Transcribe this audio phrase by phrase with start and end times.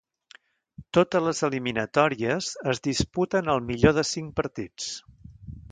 [0.97, 4.89] Totes les eliminatòries es disputen al millor de cinc partits.